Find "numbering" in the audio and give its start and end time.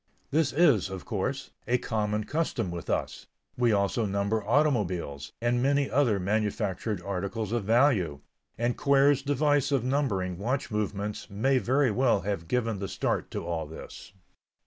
9.83-10.39